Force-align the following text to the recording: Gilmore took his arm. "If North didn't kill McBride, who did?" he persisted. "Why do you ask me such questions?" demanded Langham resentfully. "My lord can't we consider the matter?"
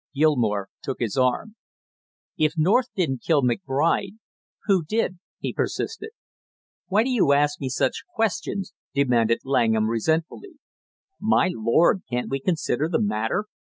Gilmore 0.15 0.67
took 0.81 0.97
his 0.99 1.15
arm. 1.15 1.57
"If 2.35 2.53
North 2.57 2.87
didn't 2.95 3.21
kill 3.21 3.43
McBride, 3.43 4.15
who 4.65 4.83
did?" 4.83 5.19
he 5.37 5.53
persisted. 5.53 6.09
"Why 6.87 7.03
do 7.03 7.11
you 7.11 7.33
ask 7.33 7.61
me 7.61 7.69
such 7.69 8.01
questions?" 8.15 8.73
demanded 8.95 9.41
Langham 9.45 9.89
resentfully. 9.91 10.53
"My 11.19 11.51
lord 11.53 12.01
can't 12.09 12.29
we 12.31 12.39
consider 12.39 12.89
the 12.89 12.99
matter?" 12.99 13.45